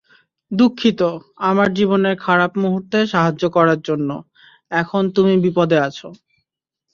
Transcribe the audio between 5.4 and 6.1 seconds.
বিপদে আছ।